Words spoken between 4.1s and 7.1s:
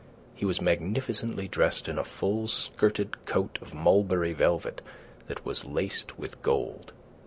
velvet that was laced with gold.